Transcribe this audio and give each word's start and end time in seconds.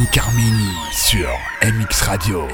Dominique 0.00 0.16
Armini 0.16 0.74
sur 0.92 1.28
MX 1.62 2.02
Radio. 2.02 2.48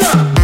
Yeah. 0.00 0.37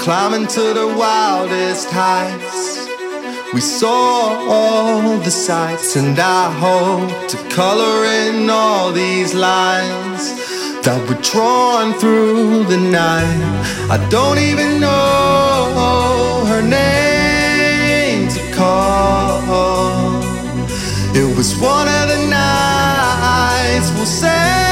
To 0.00 0.72
the 0.72 0.94
wildest 0.96 1.90
heights. 1.90 2.88
We 3.52 3.60
saw 3.60 4.48
all 4.48 5.18
the 5.18 5.30
sights, 5.30 5.94
and 5.94 6.18
I 6.18 6.50
hope 6.50 7.28
to 7.28 7.36
color 7.54 8.06
in 8.06 8.48
all 8.48 8.92
these 8.92 9.34
lines 9.34 10.22
that 10.84 10.98
were 11.06 11.20
drawn 11.20 11.92
through 12.00 12.64
the 12.64 12.78
night. 12.78 13.42
I 13.90 13.98
don't 14.08 14.38
even 14.38 14.80
know 14.80 16.46
her 16.48 16.62
name 16.62 18.28
to 18.30 18.40
call. 18.54 20.22
It 21.14 21.36
was 21.36 21.54
one 21.60 21.88
of 21.88 22.08
the 22.08 22.26
nights 22.30 23.90
we'll 23.96 24.06
say 24.06 24.69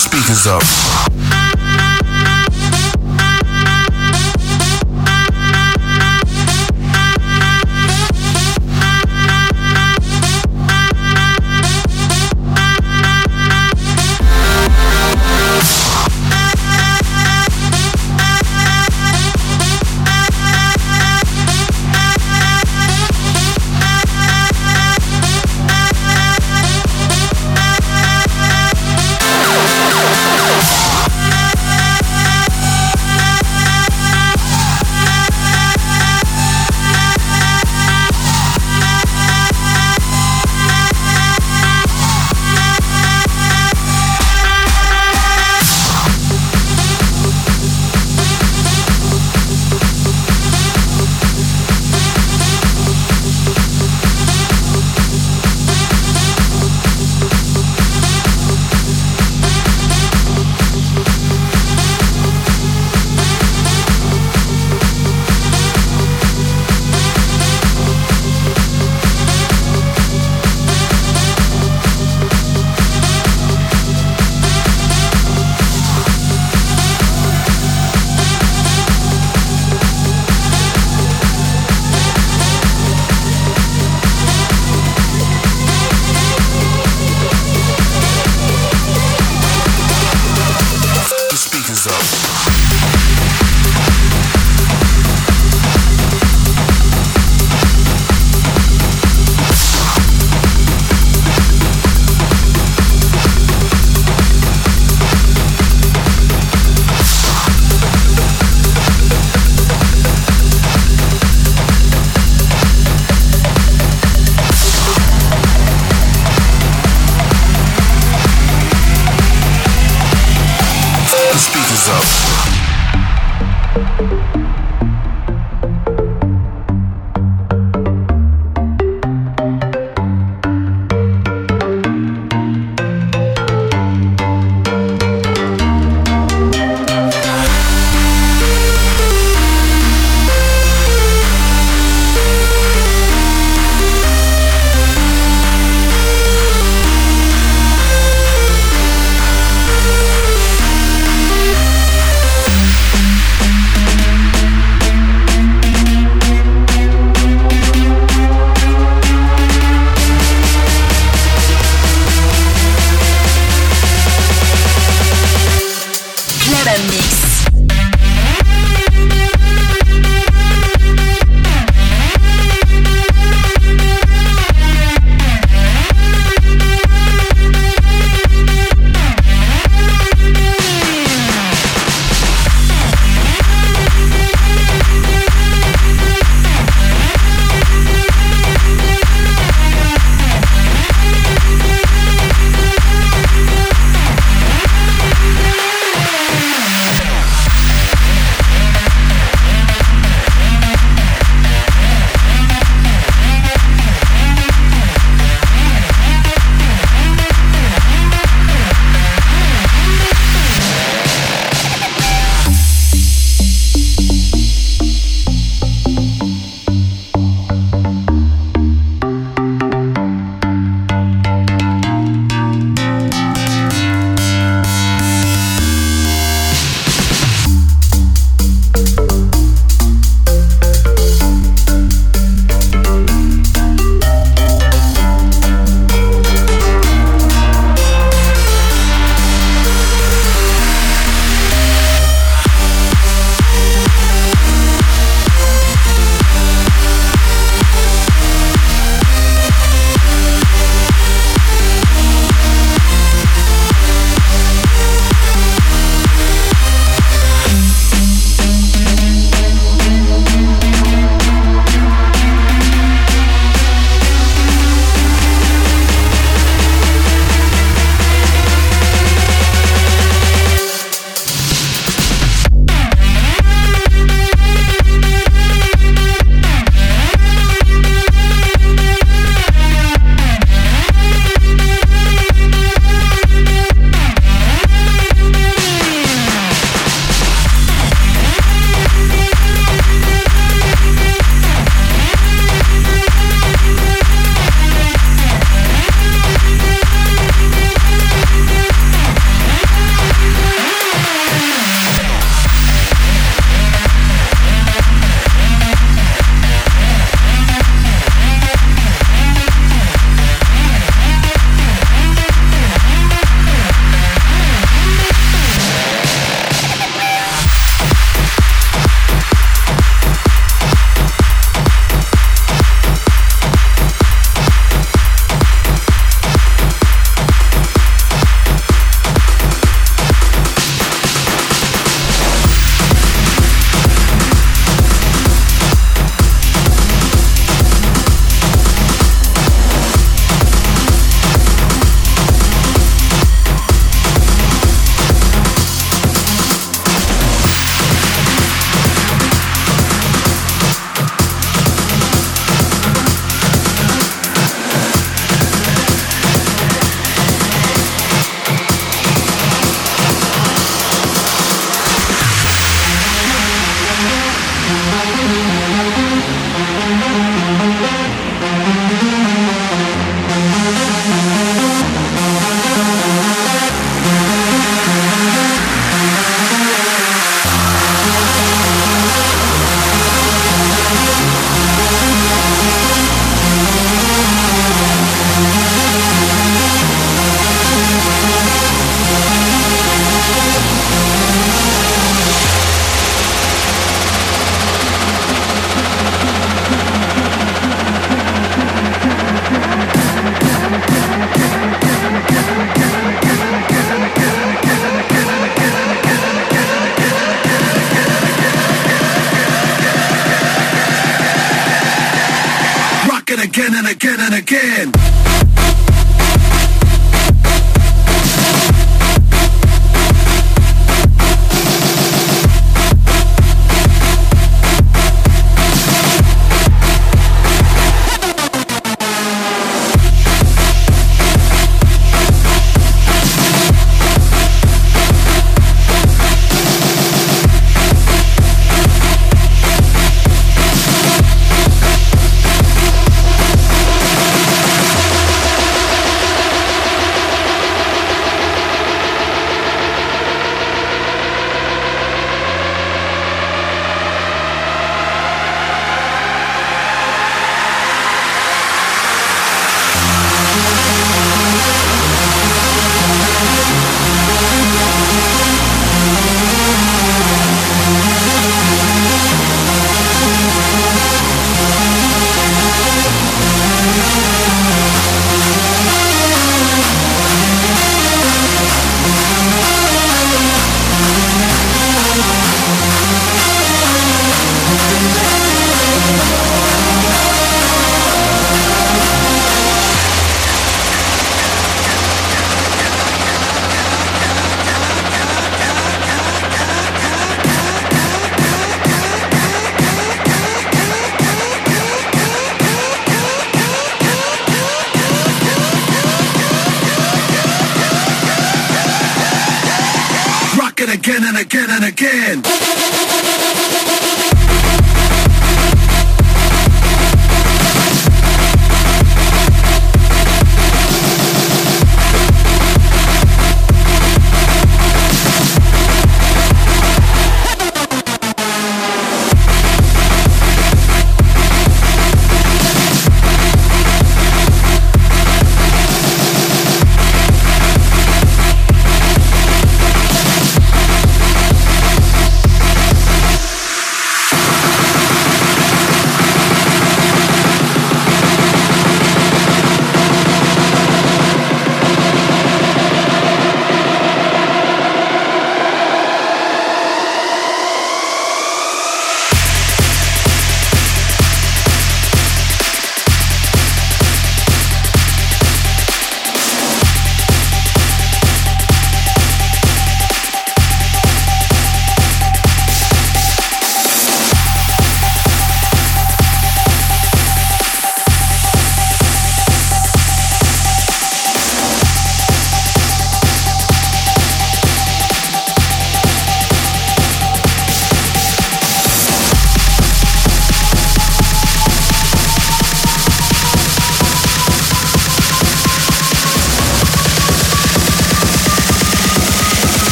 speakers 0.00 0.46
up. 0.46 1.19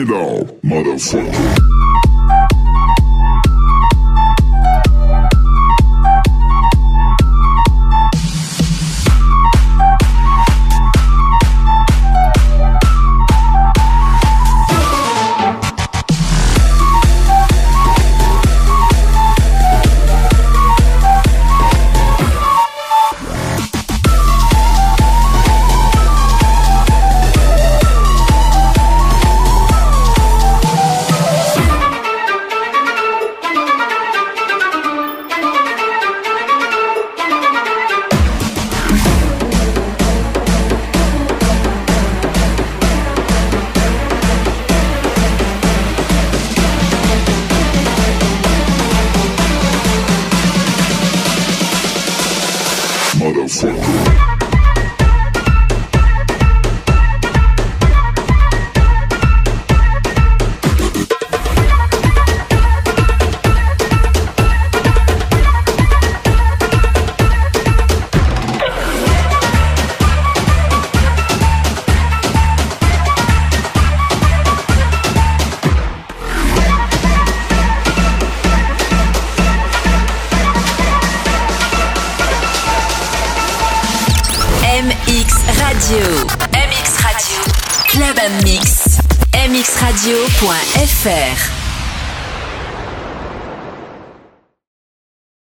It 0.00 0.10
on, 0.10 0.46
motherfucker. 0.62 1.69